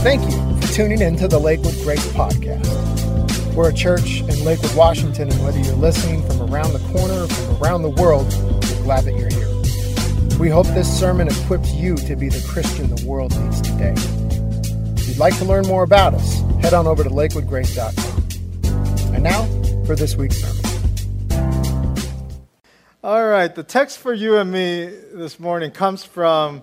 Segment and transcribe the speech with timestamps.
[0.00, 3.52] Thank you for tuning in to the Lakewood Grace Podcast.
[3.52, 7.26] We're a church in Lakewood, Washington, and whether you're listening from around the corner or
[7.26, 8.32] from around the world,
[8.62, 9.48] we're glad that you're here.
[10.38, 13.94] We hope this sermon equips you to be the Christian the world needs today.
[14.96, 19.14] If you'd like to learn more about us, head on over to lakewoodgrace.com.
[19.14, 19.46] And now
[19.84, 20.64] for this week's sermon.
[23.02, 26.62] All right, the text for you and me this morning comes from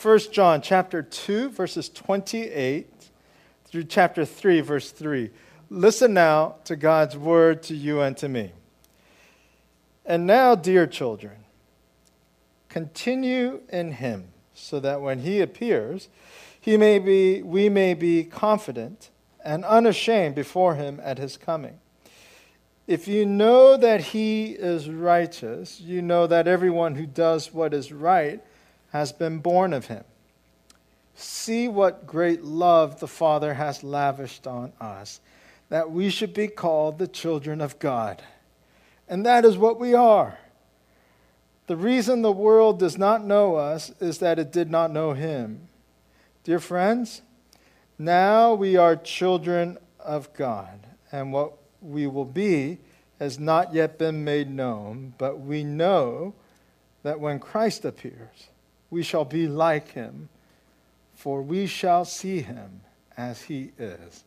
[0.00, 2.86] 1 John chapter 2 verses 28
[3.64, 5.30] through chapter 3 verse 3.
[5.70, 8.52] Listen now to God's word to you and to me.
[10.04, 11.44] And now, dear children,
[12.68, 16.08] continue in him so that when he appears,
[16.60, 19.10] he may be we may be confident
[19.42, 21.78] and unashamed before him at his coming.
[22.86, 27.92] If you know that he is righteous, you know that everyone who does what is
[27.92, 28.42] right
[28.90, 30.04] has been born of him.
[31.14, 35.20] See what great love the Father has lavished on us,
[35.68, 38.22] that we should be called the children of God.
[39.08, 40.38] And that is what we are.
[41.66, 45.68] The reason the world does not know us is that it did not know him.
[46.44, 47.22] Dear friends,
[47.98, 52.78] now we are children of God, and what we will be
[53.18, 56.34] has not yet been made known, but we know
[57.02, 58.48] that when Christ appears,
[58.96, 60.30] we shall be like him,
[61.12, 62.80] for we shall see him
[63.14, 64.24] as he is.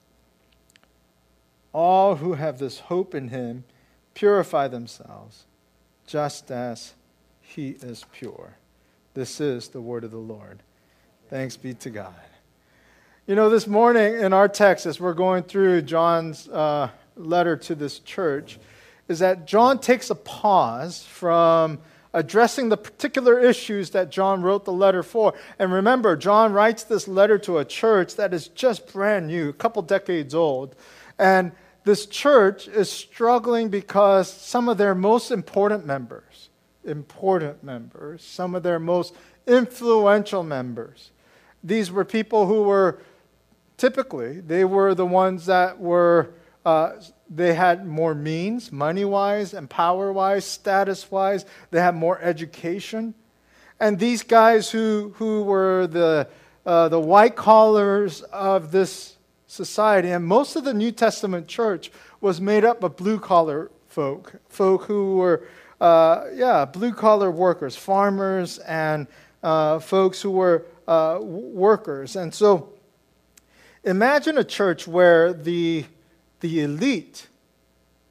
[1.73, 3.64] All who have this hope in him
[4.14, 5.45] purify themselves,
[6.06, 6.94] just as
[7.42, 8.58] he is pure.
[9.16, 10.59] This is the word of the Lord.
[11.31, 12.14] Thanks be to God.
[13.26, 17.73] You know, this morning in our text, as we're going through John's uh, letter to
[17.73, 18.59] this church
[19.08, 21.80] is that John takes a pause from
[22.14, 25.34] addressing the particular issues that John wrote the letter for.
[25.60, 29.54] And remember, John writes this letter to a church that is just brand new, a
[29.54, 30.76] couple decades old.
[31.18, 31.52] And
[31.84, 36.50] this church is struggling because some of their most important members,
[36.83, 39.14] important members, some of their most
[39.48, 41.12] influential members,
[41.64, 43.02] these were people who were
[43.78, 46.32] typically, they were the ones that were
[46.66, 46.94] uh,
[47.30, 51.45] they had more means, money wise and power wise, status wise.
[51.70, 53.14] They had more education.
[53.80, 56.28] And these guys who, who were the,
[56.66, 59.16] uh, the white collars of this
[59.48, 64.34] society, and most of the New Testament church was made up of blue collar folk,
[64.50, 65.48] folk who were,
[65.80, 69.08] uh, yeah, blue collar workers, farmers, and
[69.44, 72.16] uh, folks who were uh, workers.
[72.16, 72.73] And so
[73.84, 75.86] imagine a church where the
[76.39, 77.27] the elite,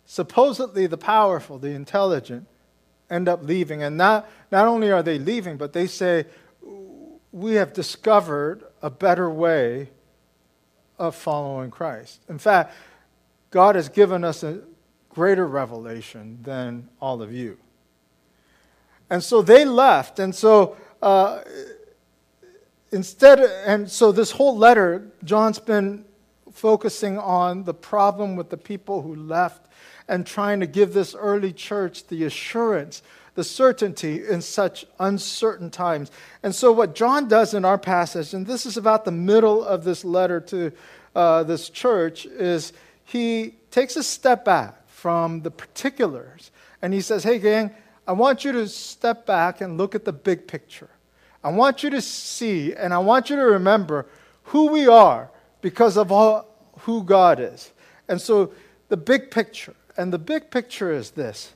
[0.07, 2.47] supposedly the powerful, the intelligent,
[3.11, 3.83] end up leaving.
[3.83, 6.27] And not, not only are they leaving, but they say,
[7.33, 9.91] We have discovered a better way
[10.99, 12.23] of following Christ.
[12.29, 12.75] In fact,
[13.51, 14.61] God has given us a
[15.09, 17.59] greater revelation than all of you.
[19.11, 20.19] And so they left.
[20.19, 21.41] And so uh,
[22.93, 26.05] instead, and so this whole letter, John's been
[26.59, 29.67] focusing on the problem with the people who left
[30.09, 33.03] and trying to give this early church the assurance,
[33.35, 36.11] the certainty in such uncertain times.
[36.43, 39.85] And so, what John does in our passage, and this is about the middle of
[39.85, 40.73] this letter to
[41.15, 42.73] uh, this church, is
[43.05, 46.51] he takes a step back from the particulars
[46.83, 47.71] and he says, Hey, gang,
[48.07, 50.91] I want you to step back and look at the big picture.
[51.45, 54.07] I want you to see and I want you to remember
[54.45, 55.31] who we are
[55.61, 56.47] because of all,
[56.81, 57.73] who God is.
[58.09, 58.53] And so
[58.89, 61.53] the big picture, and the big picture is this.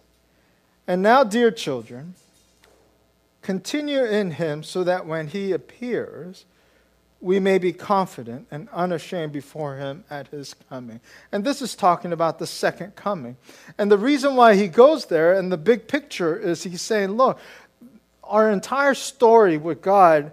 [0.87, 2.15] And now, dear children,
[3.41, 6.45] continue in him so that when he appears,
[7.21, 11.01] we may be confident and unashamed before him at his coming.
[11.31, 13.37] And this is talking about the second coming.
[13.79, 17.39] And the reason why he goes there and the big picture is he's saying, look,
[18.25, 20.33] our entire story with God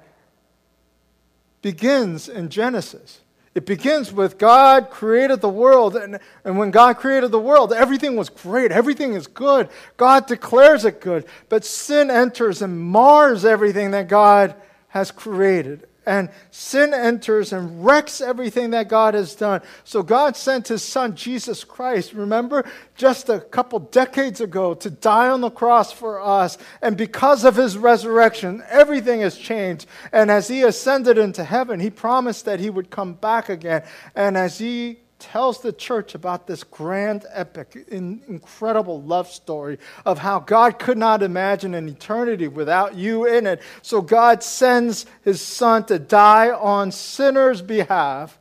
[1.61, 3.21] begins in Genesis.
[3.59, 8.15] It begins with God created the world, and, and when God created the world, everything
[8.15, 9.67] was great, everything is good.
[9.97, 14.55] God declares it good, but sin enters and mars everything that God
[14.87, 19.61] has created and sin enters and wrecks everything that God has done.
[19.83, 22.65] So God sent his son, Jesus Christ, remember,
[22.95, 26.57] just a couple decades ago to die on the cross for us.
[26.81, 29.85] And because of his resurrection, everything has changed.
[30.11, 33.83] And as he ascended into heaven, he promised that he would come back again.
[34.15, 40.39] And as he tells the church about this grand epic, incredible love story of how
[40.39, 43.61] God could not imagine an eternity without you in it.
[43.81, 48.39] So God sends his son to die on sinners' behalf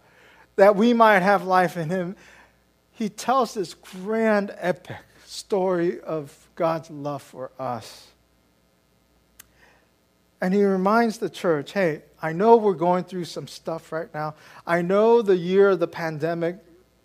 [0.57, 2.17] that we might have life in him.
[2.93, 8.09] He tells this grand epic story of God's love for us.
[10.41, 14.35] And he reminds the church hey, I know we're going through some stuff right now.
[14.67, 16.57] I know the year of the pandemic,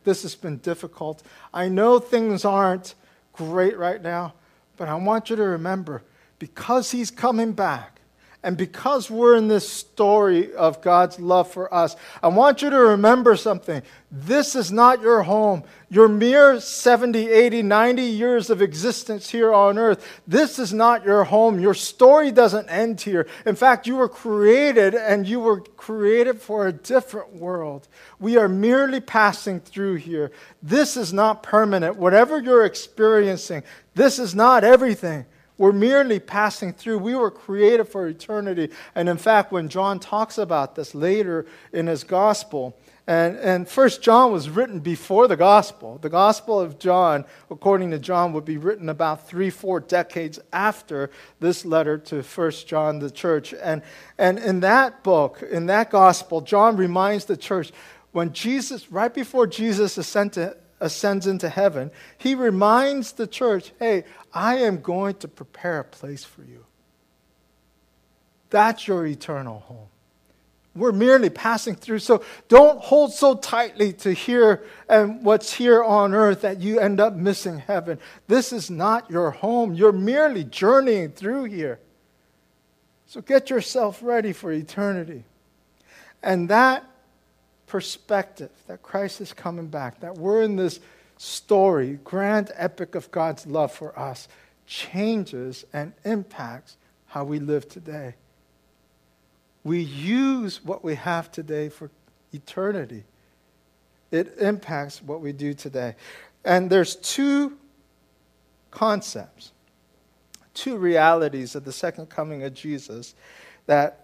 [0.04, 1.24] this has been difficult.
[1.54, 2.96] I know things aren't
[3.34, 4.34] great right now,
[4.78, 6.04] but I want you to remember
[6.40, 7.93] because he's coming back,
[8.44, 12.78] and because we're in this story of God's love for us, I want you to
[12.78, 13.81] remember something.
[14.12, 15.63] This is not your home.
[15.90, 21.24] Your mere 70, 80, 90 years of existence here on earth, this is not your
[21.24, 21.57] home.
[21.57, 23.28] Your story doesn't end here.
[23.45, 27.88] In fact, you were created and you were created for a different world.
[28.19, 30.34] We are merely passing through here.
[30.62, 31.95] This is not permanent.
[31.95, 33.63] Whatever you're experiencing,
[33.95, 35.28] this is not everything.
[35.63, 36.98] We're merely passing through.
[36.98, 38.69] We were created for eternity.
[38.95, 42.77] And in fact, when John talks about this later in his gospel,
[43.07, 46.00] and, and First John was written before the gospel.
[46.01, 51.10] The gospel of John, according to John, would be written about three, four decades after
[51.39, 53.54] this letter to First John, the church.
[53.54, 53.83] And,
[54.18, 57.71] and in that book, in that gospel, John reminds the church
[58.12, 64.03] when Jesus, right before Jesus ascended, ascends into heaven, he reminds the church, hey,
[64.33, 66.65] I am going to prepare a place for you.
[68.50, 69.88] That's your eternal home.
[70.75, 72.00] We're merely passing through.
[72.00, 77.00] So don't hold so tightly to here and what's here on earth that you end
[77.00, 78.00] up missing heaven.
[78.27, 79.74] This is not your home.
[79.74, 81.80] You're merely journeying through here.
[83.06, 85.24] So get yourself ready for eternity.
[86.24, 86.83] And that
[87.68, 90.80] perspective that Christ is coming back, that we're in this
[91.18, 94.27] story, grand epic of God's love for us,
[94.65, 96.77] changes and impacts
[97.07, 98.15] how we live today.
[99.63, 101.89] We use what we have today for
[102.33, 103.04] eternity.
[104.12, 105.95] It impacts what we do today.
[106.44, 107.57] And there's two
[108.71, 109.51] concepts,
[110.54, 113.16] two realities of the second coming of Jesus
[113.66, 114.03] that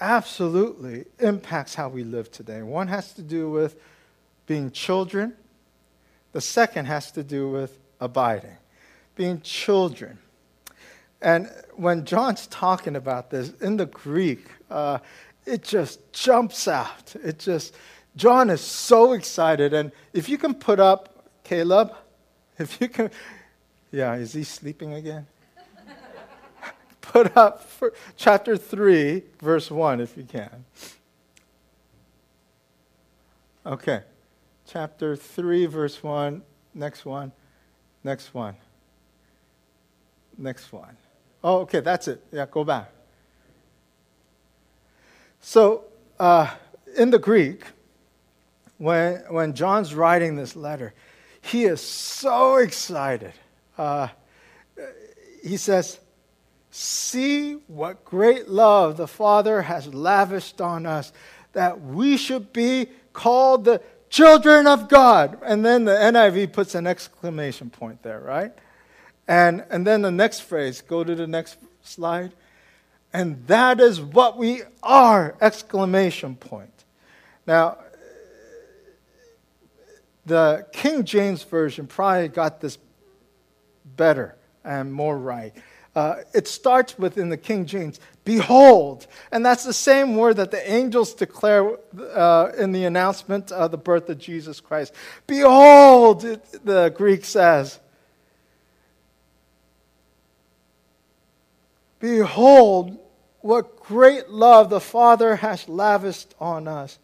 [0.00, 2.62] absolutely impacts how we live today.
[2.62, 3.76] One has to do with
[4.46, 5.34] being children,
[6.32, 8.56] the second has to do with abiding,
[9.14, 10.18] being children.
[11.22, 14.98] And when John's talking about this in the Greek, uh,
[15.44, 17.14] it just jumps out.
[17.22, 17.74] It just,
[18.16, 19.74] John is so excited.
[19.74, 21.94] And if you can put up, Caleb,
[22.58, 23.10] if you can,
[23.90, 25.26] yeah, is he sleeping again?
[27.12, 27.68] Put up
[28.16, 30.64] chapter 3, verse 1, if you can.
[33.66, 34.02] Okay.
[34.66, 36.42] Chapter 3, verse 1.
[36.74, 37.32] Next one.
[38.04, 38.54] Next one.
[40.38, 40.96] Next one.
[41.42, 42.22] Oh, okay, that's it.
[42.32, 42.92] Yeah, go back.
[45.40, 45.84] So,
[46.18, 46.54] uh,
[46.96, 47.64] in the Greek,
[48.78, 50.94] when, when John's writing this letter,
[51.40, 53.32] he is so excited.
[53.76, 54.08] Uh,
[55.42, 55.98] he says,
[56.70, 61.12] See what great love the Father has lavished on us,
[61.52, 65.38] that we should be called the children of God.
[65.42, 68.52] And then the NIV puts an exclamation point there, right?
[69.26, 72.32] And, and then the next phrase, go to the next slide.
[73.12, 75.36] And that is what we are!
[75.40, 76.84] Exclamation point.
[77.46, 77.78] Now,
[80.26, 82.78] the King James Version probably got this
[83.96, 85.54] better and more right.
[85.94, 89.08] Uh, it starts with in the King James, behold.
[89.32, 91.76] And that's the same word that the angels declare
[92.14, 94.94] uh, in the announcement of the birth of Jesus Christ.
[95.26, 97.80] Behold, it, the Greek says.
[101.98, 102.96] Behold,
[103.40, 106.98] what great love the Father has lavished on us,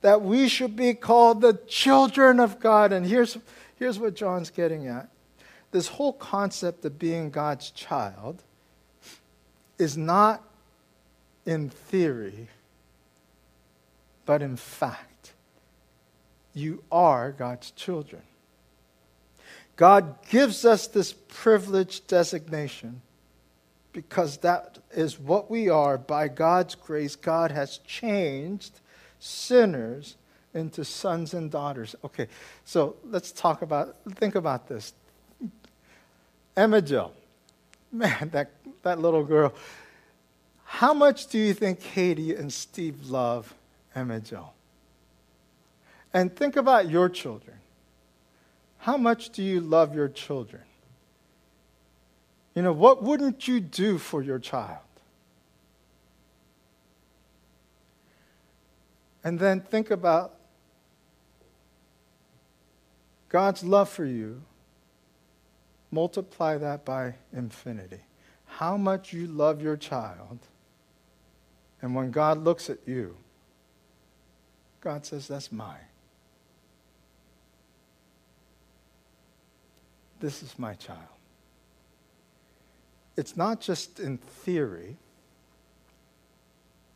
[0.00, 2.90] that we should be called the children of God.
[2.90, 3.36] And here's,
[3.76, 5.08] here's what John's getting at
[5.74, 8.44] this whole concept of being God's child
[9.76, 10.40] is not
[11.44, 12.46] in theory,
[14.24, 15.32] but in fact.
[16.52, 18.22] You are God's children.
[19.74, 23.02] God gives us this privileged designation
[23.92, 27.16] because that is what we are by God's grace.
[27.16, 28.78] God has changed
[29.18, 30.14] sinners
[30.54, 31.96] into sons and daughters.
[32.04, 32.28] Okay,
[32.64, 34.92] so let's talk about, think about this.
[36.56, 37.12] Emma Jill.
[37.90, 38.50] Man, that,
[38.82, 39.54] that little girl.
[40.64, 43.54] How much do you think Katie and Steve love
[43.94, 44.52] Emma Jill?
[46.12, 47.56] And think about your children.
[48.78, 50.62] How much do you love your children?
[52.54, 54.78] You know, what wouldn't you do for your child?
[59.24, 60.34] And then think about
[63.28, 64.42] God's love for you.
[65.94, 68.00] Multiply that by infinity.
[68.46, 70.40] How much you love your child.
[71.80, 73.16] And when God looks at you,
[74.80, 75.86] God says, That's mine.
[80.18, 80.98] This is my child.
[83.16, 84.96] It's not just in theory,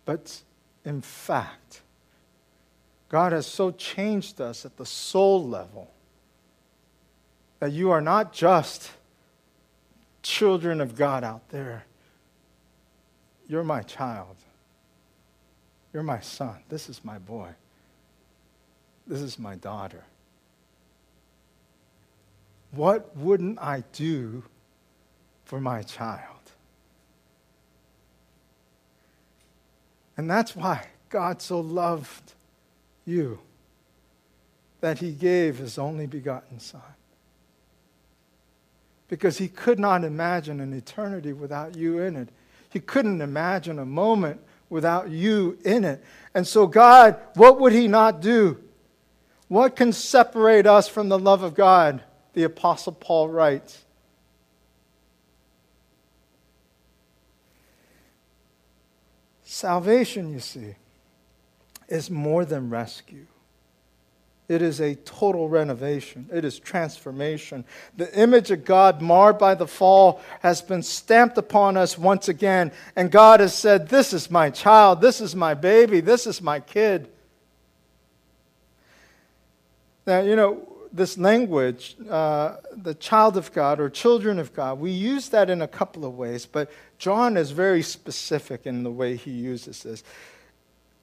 [0.06, 0.42] but
[0.84, 1.82] in fact.
[3.08, 5.92] God has so changed us at the soul level
[7.60, 8.90] that you are not just
[10.22, 11.84] children of God out there.
[13.48, 14.36] You're my child.
[15.92, 16.56] You're my son.
[16.68, 17.48] This is my boy.
[19.06, 20.04] This is my daughter.
[22.70, 24.44] What wouldn't I do
[25.44, 26.38] for my child?
[30.18, 32.34] And that's why God so loved
[33.06, 33.38] you
[34.80, 36.82] that he gave his only begotten Son.
[39.08, 42.28] Because he could not imagine an eternity without you in it.
[42.70, 46.04] He couldn't imagine a moment without you in it.
[46.34, 48.62] And so, God, what would he not do?
[49.48, 52.02] What can separate us from the love of God?
[52.34, 53.84] The Apostle Paul writes.
[59.42, 60.74] Salvation, you see,
[61.88, 63.26] is more than rescue.
[64.48, 66.26] It is a total renovation.
[66.32, 67.66] It is transformation.
[67.98, 72.72] The image of God, marred by the fall, has been stamped upon us once again.
[72.96, 75.02] And God has said, This is my child.
[75.02, 76.00] This is my baby.
[76.00, 77.10] This is my kid.
[80.06, 84.90] Now, you know, this language, uh, the child of God or children of God, we
[84.90, 89.16] use that in a couple of ways, but John is very specific in the way
[89.16, 90.02] he uses this.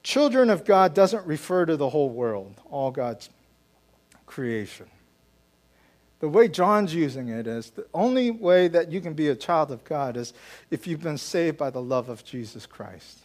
[0.02, 3.28] Children of God doesn't refer to the whole world, all God's
[4.26, 4.86] creation.
[6.20, 9.70] The way John's using it is the only way that you can be a child
[9.70, 10.32] of God is
[10.70, 13.18] if you've been saved by the love of Jesus Christ.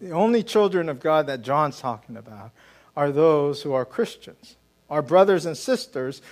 [0.00, 2.50] The only children of God that John's talking about
[2.96, 4.56] are those who are Christians.
[4.88, 6.22] Our brothers and sisters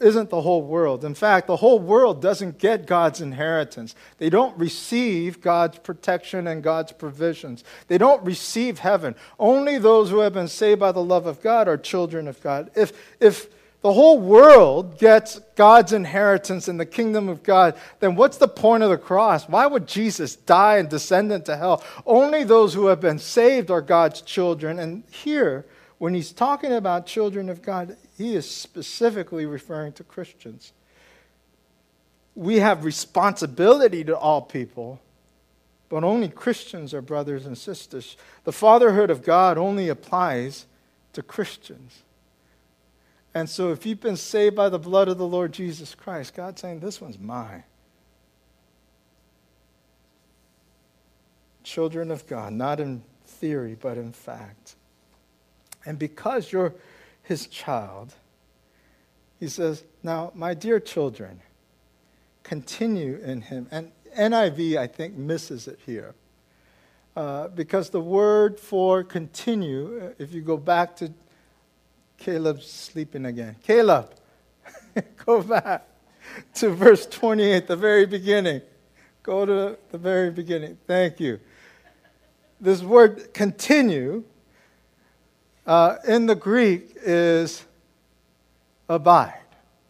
[0.00, 1.04] isn't the whole world.
[1.04, 3.94] In fact, the whole world doesn't get God's inheritance.
[4.18, 7.64] They don't receive God's protection and God's provisions.
[7.88, 9.14] They don't receive heaven.
[9.38, 12.70] Only those who have been saved by the love of God are children of God.
[12.76, 13.48] If, if
[13.80, 18.82] the whole world gets God's inheritance in the kingdom of God, then what's the point
[18.82, 19.48] of the cross?
[19.48, 21.84] Why would Jesus die and descend into hell?
[22.04, 24.78] Only those who have been saved are God's children.
[24.80, 25.64] And here,
[25.98, 30.72] when he's talking about children of God, he is specifically referring to Christians.
[32.34, 35.00] We have responsibility to all people,
[35.88, 38.16] but only Christians are brothers and sisters.
[38.42, 40.66] The fatherhood of God only applies
[41.12, 42.02] to Christians.
[43.34, 46.60] And so, if you've been saved by the blood of the Lord Jesus Christ, God's
[46.60, 47.62] saying, This one's mine.
[51.62, 54.74] Children of God, not in theory, but in fact.
[55.86, 56.74] And because you're
[57.28, 58.14] his child,
[59.38, 61.42] he says, Now, my dear children,
[62.42, 63.68] continue in him.
[63.70, 66.14] And NIV, I think, misses it here.
[67.14, 71.12] Uh, because the word for continue, uh, if you go back to
[72.16, 73.56] Caleb's sleeping again.
[73.62, 74.10] Caleb,
[75.26, 75.86] go back
[76.54, 78.62] to verse 28, the very beginning.
[79.22, 80.78] Go to the very beginning.
[80.86, 81.38] Thank you.
[82.58, 84.24] This word continue
[85.68, 87.62] uh, in the Greek is
[88.88, 89.38] abide.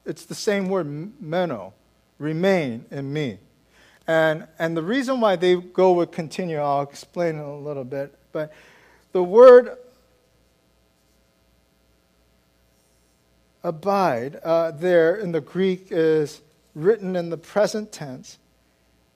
[0.04, 1.72] It's the same word, meno,
[2.18, 3.38] remain in me.
[4.08, 8.12] And, and the reason why they go with continue, I'll explain in a little bit.
[8.32, 8.52] But
[9.12, 9.76] the word
[13.62, 16.40] abide uh, there in the Greek is
[16.74, 18.38] written in the present tense,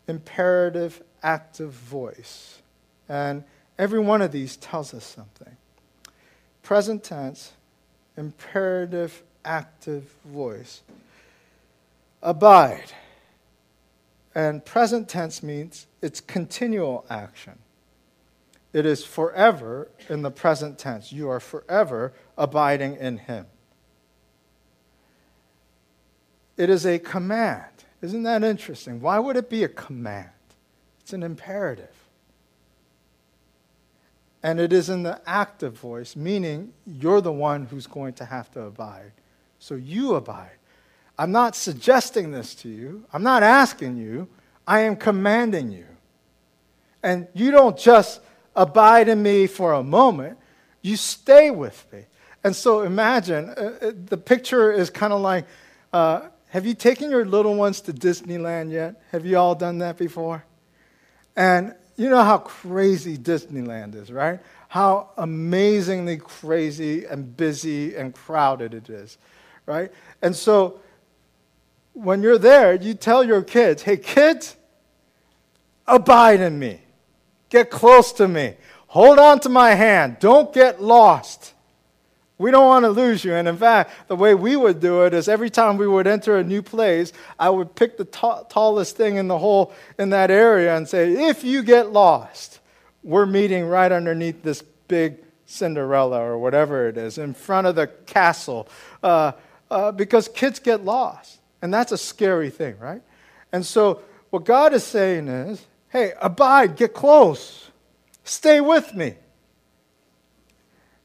[0.06, 2.62] imperative active voice.
[3.08, 3.42] And
[3.78, 5.56] every one of these tells us something
[6.62, 7.52] present tense,
[8.16, 10.82] imperative active voice.
[12.22, 12.92] Abide.
[14.34, 17.58] And present tense means it's continual action.
[18.72, 21.12] It is forever in the present tense.
[21.12, 23.46] You are forever abiding in Him.
[26.56, 27.66] It is a command.
[28.00, 29.00] Isn't that interesting?
[29.00, 30.30] Why would it be a command?
[31.00, 32.01] It's an imperative.
[34.42, 38.50] And it is in the active voice, meaning you're the one who's going to have
[38.52, 39.12] to abide.
[39.58, 40.58] So you abide.
[41.18, 44.28] I'm not suggesting this to you, I'm not asking you,
[44.66, 45.86] I am commanding you.
[47.02, 48.20] And you don't just
[48.56, 50.38] abide in me for a moment,
[50.80, 52.06] you stay with me.
[52.42, 55.46] And so imagine uh, uh the picture is kind of like
[55.92, 59.00] uh, have you taken your little ones to Disneyland yet?
[59.10, 60.44] Have you all done that before?
[61.34, 64.40] And you know how crazy Disneyland is, right?
[64.68, 69.18] How amazingly crazy and busy and crowded it is,
[69.66, 69.92] right?
[70.22, 70.80] And so
[71.92, 74.56] when you're there, you tell your kids, hey, kids,
[75.86, 76.80] abide in me.
[77.50, 78.54] Get close to me.
[78.88, 80.16] Hold on to my hand.
[80.20, 81.52] Don't get lost.
[82.42, 83.34] We don't want to lose you.
[83.34, 86.36] And in fact, the way we would do it is every time we would enter
[86.36, 90.30] a new place, I would pick the t- tallest thing in the whole in that
[90.30, 92.60] area and say, if you get lost,
[93.02, 97.86] we're meeting right underneath this big Cinderella or whatever it is in front of the
[97.86, 98.68] castle.
[99.02, 99.32] Uh,
[99.72, 101.40] uh, because kids get lost.
[101.62, 103.00] And that's a scary thing, right?
[103.52, 107.70] And so what God is saying is, hey, abide, get close,
[108.22, 109.14] stay with me.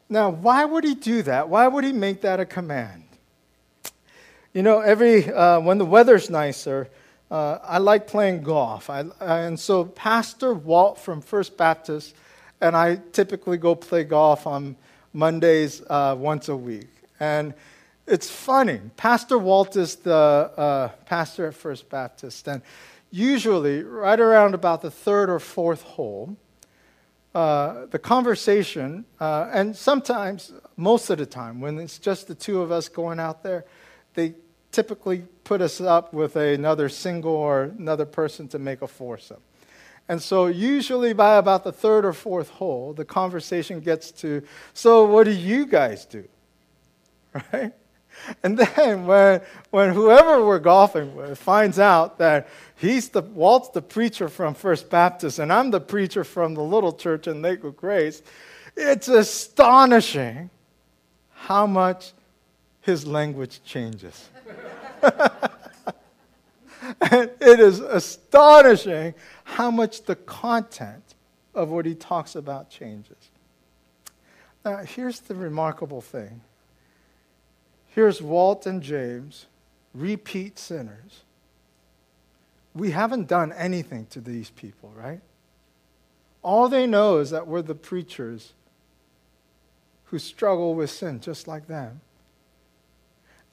[0.10, 1.50] Now, why would he do that?
[1.50, 3.04] Why would he make that a command?
[4.54, 6.90] You know, every uh, when the weather's nicer,
[7.30, 8.90] uh, I like playing golf.
[8.90, 12.16] I, and so Pastor Walt from First Baptist
[12.62, 14.76] and I typically go play golf on
[15.14, 16.90] Mondays uh, once a week.
[17.20, 17.54] And
[18.06, 18.80] it's funny.
[18.96, 22.62] Pastor Walt is the uh, pastor at First Baptist, and
[23.12, 26.38] usually, right around about the third or fourth hole,
[27.38, 32.62] uh, the conversation, uh, and sometimes, most of the time, when it's just the two
[32.62, 33.64] of us going out there,
[34.16, 34.34] they
[34.72, 39.38] typically put us up with another single or another person to make a foursome.
[40.10, 44.42] And so, usually by about the third or fourth hole, the conversation gets to,
[44.74, 46.28] So, what do you guys do?
[47.54, 47.72] Right?
[48.44, 53.82] And then when, when whoever we're golfing with finds out that he's the, Walt's the
[53.82, 58.22] preacher from First Baptist and I'm the preacher from the little church in Lakewood Grace,
[58.76, 60.50] it's astonishing
[61.32, 62.14] how much
[62.82, 64.30] his language changes.
[67.12, 69.14] and it is astonishing
[69.44, 71.16] how much the content
[71.54, 73.32] of what he talks about changes.
[74.64, 76.42] Now, here's the remarkable thing
[77.98, 79.48] Here's Walt and James,
[79.92, 81.24] repeat sinners.
[82.76, 85.20] We haven't done anything to these people, right?
[86.44, 88.54] All they know is that we're the preachers
[90.06, 92.02] who struggle with sin just like them.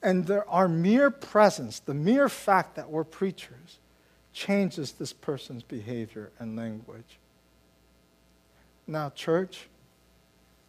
[0.03, 3.79] And there, our mere presence, the mere fact that we're preachers,
[4.31, 7.17] changes this person's behavior and language.
[8.85, 9.69] Now, church,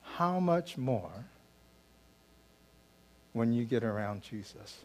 [0.02, 1.26] how much more
[3.36, 4.78] when you get around Jesus?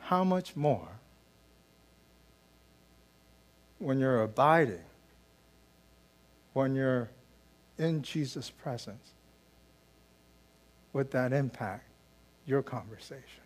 [0.00, 0.88] How much more
[3.78, 4.82] when you're abiding,
[6.54, 7.08] when you're
[7.78, 9.12] in Jesus' presence,
[10.92, 11.86] would that impact
[12.44, 13.44] your conversation,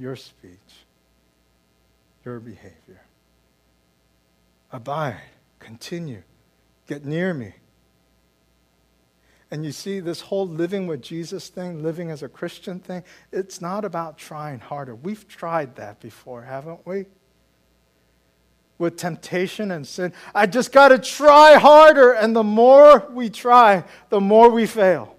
[0.00, 0.82] your speech,
[2.24, 3.02] your behavior?
[4.72, 5.20] Abide,
[5.60, 6.24] continue,
[6.88, 7.54] get near me.
[9.54, 13.60] And you see, this whole living with Jesus thing, living as a Christian thing, it's
[13.60, 14.96] not about trying harder.
[14.96, 17.04] We've tried that before, haven't we?
[18.78, 20.12] With temptation and sin.
[20.34, 22.10] I just got to try harder.
[22.14, 25.14] And the more we try, the more we fail.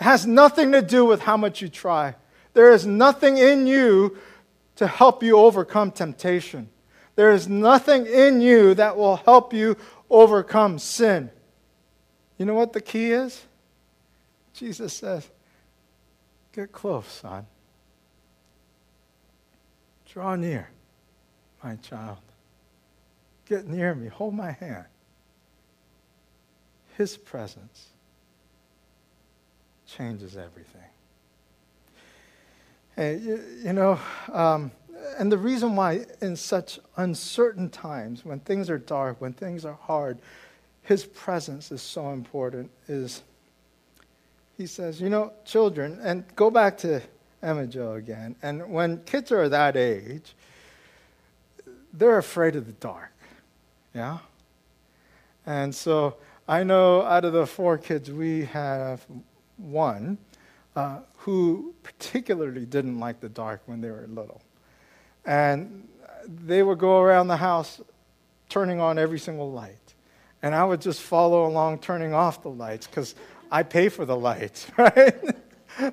[0.00, 2.14] It has nothing to do with how much you try.
[2.54, 4.16] There is nothing in you
[4.76, 6.68] to help you overcome temptation.
[7.16, 9.76] There is nothing in you that will help you
[10.08, 11.32] overcome sin.
[12.38, 13.44] You know what the key is?
[14.54, 15.28] Jesus says,
[16.52, 17.46] Get close, son.
[20.06, 20.70] Draw near,
[21.62, 22.18] my child.
[23.46, 24.08] Get near me.
[24.08, 24.86] Hold my hand.
[26.96, 27.88] His presence
[29.86, 30.82] changes everything.
[32.96, 33.98] Hey, you, you know,
[34.32, 34.72] um,
[35.18, 39.78] and the reason why, in such uncertain times, when things are dark, when things are
[39.82, 40.18] hard,
[40.88, 43.22] his presence is so important is
[44.56, 47.02] he says, you know, children, and go back to
[47.42, 50.34] Emma Joe again, and when kids are that age,
[51.92, 53.12] they're afraid of the dark.
[53.94, 54.18] Yeah?
[55.44, 56.16] And so
[56.48, 59.04] I know out of the four kids, we have
[59.58, 60.16] one
[60.74, 64.40] uh, who particularly didn't like the dark when they were little.
[65.26, 65.86] And
[66.26, 67.82] they would go around the house
[68.48, 69.87] turning on every single light.
[70.42, 73.14] And I would just follow along turning off the lights because
[73.50, 75.16] I pay for the lights, right?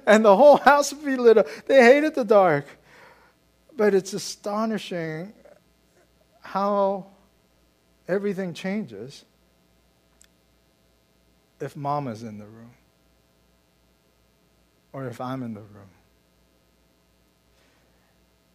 [0.06, 1.48] and the whole house would be lit up.
[1.66, 2.66] They hated the dark.
[3.76, 5.34] But it's astonishing
[6.42, 7.08] how
[8.08, 9.26] everything changes
[11.60, 12.72] if mama's in the room
[14.94, 15.90] or if I'm in the room.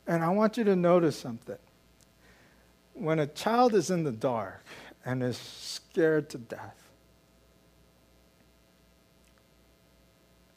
[0.07, 1.59] And I want you to notice something.
[2.95, 4.65] When a child is in the dark
[5.05, 6.91] and is scared to death,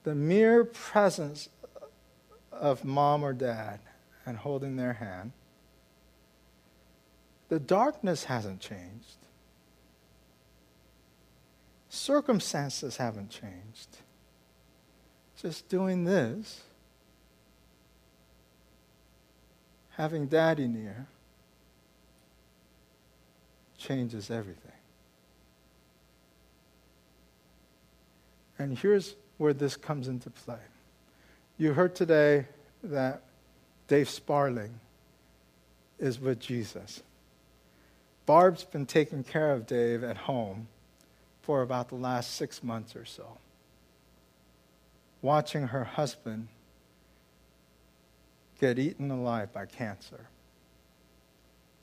[0.04, 1.50] the mere presence
[2.52, 3.80] of mom or dad
[4.26, 5.32] and holding their hand,
[7.50, 9.18] the darkness hasn't changed.
[11.90, 13.98] Circumstances haven't changed.
[15.40, 16.64] Just doing this,
[19.92, 21.08] having daddy near,
[23.84, 24.72] changes everything.
[28.58, 30.64] And here's where this comes into play.
[31.58, 32.48] You heard today
[32.84, 33.22] that
[33.88, 34.80] Dave Sparling
[36.00, 37.02] is with Jesus.
[38.26, 40.68] Barb's been taking care of Dave at home
[41.42, 43.38] for about the last six months or so,
[45.22, 46.48] watching her husband
[48.62, 50.28] get eaten alive by cancer.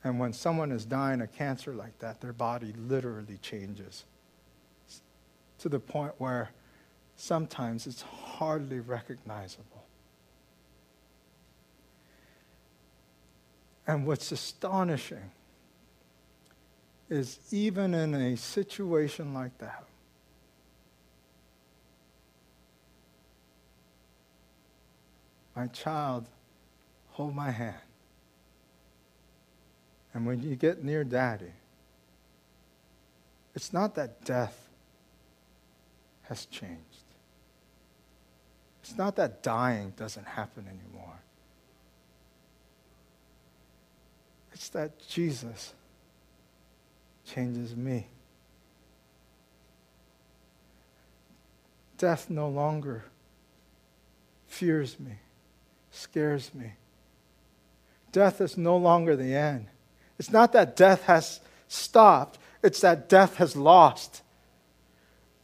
[0.03, 4.05] And when someone is dying of cancer like that, their body literally changes
[5.59, 6.51] to the point where
[7.17, 9.85] sometimes it's hardly recognizable.
[13.87, 15.31] And what's astonishing
[17.11, 19.85] is even in a situation like that,
[25.55, 26.27] my child,
[27.11, 27.89] hold my hand.
[30.12, 31.53] And when you get near daddy,
[33.55, 34.68] it's not that death
[36.23, 36.79] has changed.
[38.83, 41.20] It's not that dying doesn't happen anymore.
[44.53, 45.75] It's that Jesus
[47.25, 48.07] changes me.
[51.99, 53.05] Death no longer
[54.46, 55.12] fears me,
[55.90, 56.73] scares me.
[58.11, 59.66] Death is no longer the end.
[60.20, 64.20] It's not that death has stopped, it's that death has lost.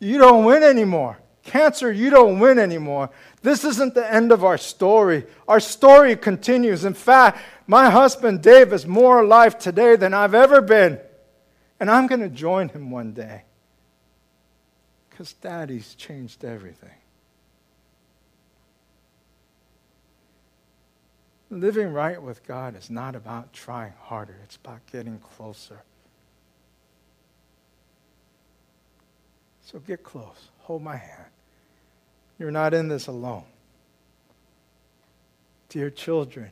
[0.01, 1.19] You don't win anymore.
[1.45, 3.09] Cancer, you don't win anymore.
[3.41, 5.25] This isn't the end of our story.
[5.49, 6.85] Our story continues.
[6.85, 11.01] In fact, my husband Dave is more alive today than I've ever been.
[11.81, 13.45] And I'm going to join him one day
[15.09, 16.91] because daddy's changed everything.
[21.51, 25.83] Living right with God is not about trying harder, it's about getting closer.
[29.63, 30.49] So get close.
[30.61, 31.25] Hold my hand.
[32.39, 33.45] You're not in this alone.
[35.69, 36.51] Dear children,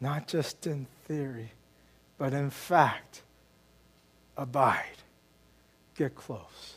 [0.00, 1.52] not just in theory,
[2.18, 3.22] but in fact,
[4.36, 4.84] abide.
[5.96, 6.76] Get close.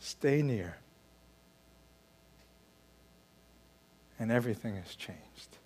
[0.00, 0.76] Stay near.
[4.18, 5.58] And everything has changed.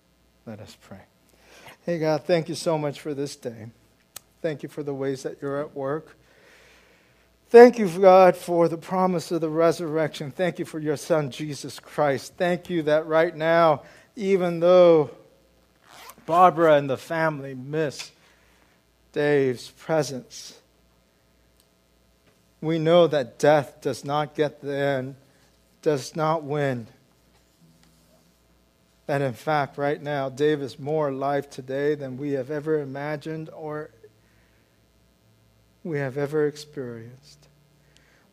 [0.45, 1.01] Let us pray.
[1.85, 3.67] Hey, God, thank you so much for this day.
[4.41, 6.17] Thank you for the ways that you're at work.
[7.49, 10.31] Thank you, God, for the promise of the resurrection.
[10.31, 12.33] Thank you for your Son, Jesus Christ.
[12.37, 13.83] Thank you that right now,
[14.15, 15.11] even though
[16.25, 18.11] Barbara and the family miss
[19.11, 20.57] Dave's presence.
[22.61, 25.15] We know that death does not get the end,
[25.81, 26.87] does not win.
[29.11, 33.49] That in fact, right now, Dave is more alive today than we have ever imagined
[33.49, 33.89] or
[35.83, 37.49] we have ever experienced.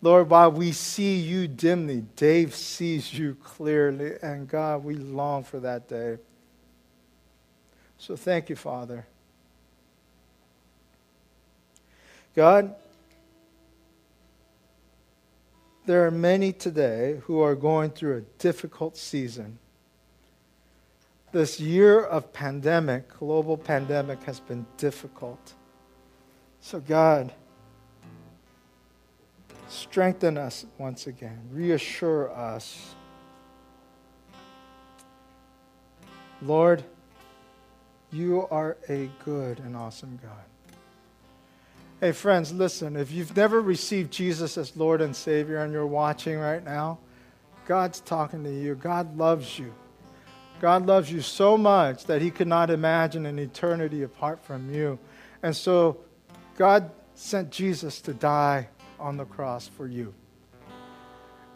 [0.02, 4.18] Lord, while we see you dimly, Dave sees you clearly.
[4.22, 6.18] And God, we long for that day.
[7.98, 9.04] So thank you, Father.
[12.36, 12.76] God,
[15.86, 19.58] there are many today who are going through a difficult season.
[21.30, 25.52] This year of pandemic, global pandemic, has been difficult.
[26.60, 27.32] So, God,
[29.68, 32.94] strengthen us once again, reassure us.
[36.40, 36.82] Lord,
[38.10, 40.32] you are a good and awesome God.
[42.00, 42.96] Hey, friends, listen.
[42.96, 47.00] If you've never received Jesus as Lord and Savior and you're watching right now,
[47.66, 48.76] God's talking to you.
[48.76, 49.74] God loves you.
[50.60, 54.98] God loves you so much that He could not imagine an eternity apart from you.
[55.42, 55.98] And so
[56.56, 58.68] God sent Jesus to die
[58.98, 60.14] on the cross for you.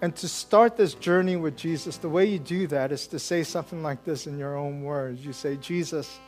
[0.01, 3.45] And to start this journey with Jesus, the way you do that is to say
[3.45, 5.25] something like this in your own words.
[5.25, 6.19] You say, Jesus,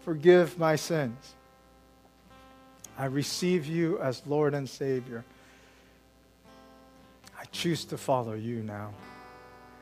[0.00, 1.34] forgive my sins.
[2.98, 5.24] I receive you as Lord and Savior.
[7.38, 8.92] I choose to follow you now.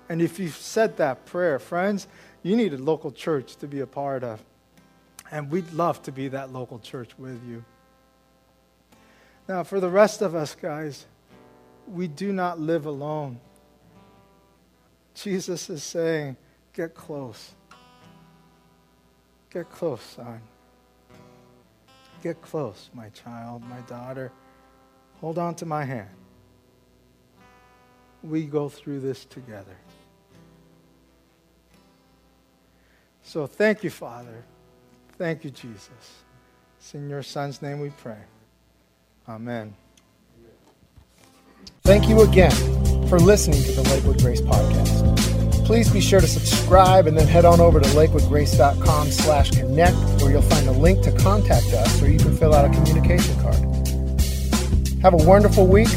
[0.08, 2.08] And if you've said that prayer, friends,
[2.42, 4.42] you need a local church to be a part of.
[5.30, 7.64] And we'd love to be that local church with you.
[9.46, 11.06] Now, for the rest of us, guys,
[11.86, 13.40] we do not live alone.
[15.14, 16.36] Jesus is saying,
[16.72, 17.54] Get close.
[19.50, 20.40] Get close, son.
[22.22, 24.30] Get close, my child, my daughter.
[25.20, 26.08] Hold on to my hand.
[28.22, 29.76] We go through this together.
[33.28, 34.42] So thank you, Father.
[35.18, 36.22] Thank you, Jesus.
[36.78, 38.16] It's in your Son's name we pray.
[39.28, 39.74] Amen.
[41.82, 42.52] Thank you again
[43.06, 45.66] for listening to the Lakewood Grace Podcast.
[45.66, 50.30] Please be sure to subscribe and then head on over to lakewoodgrace.com slash connect where
[50.30, 53.56] you'll find a link to contact us or you can fill out a communication card.
[55.02, 55.88] Have a wonderful week.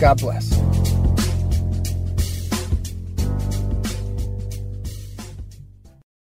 [0.00, 0.53] God bless.